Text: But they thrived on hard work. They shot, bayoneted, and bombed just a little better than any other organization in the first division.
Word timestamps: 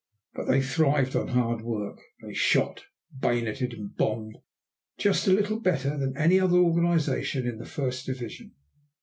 But 0.33 0.45
they 0.47 0.63
thrived 0.63 1.15
on 1.15 1.27
hard 1.27 1.61
work. 1.61 2.01
They 2.23 2.33
shot, 2.33 2.85
bayoneted, 3.19 3.73
and 3.75 3.95
bombed 3.95 4.37
just 4.97 5.27
a 5.27 5.31
little 5.31 5.59
better 5.59 5.95
than 5.95 6.17
any 6.17 6.39
other 6.39 6.57
organization 6.57 7.45
in 7.45 7.59
the 7.59 7.67
first 7.67 8.07
division. 8.07 8.55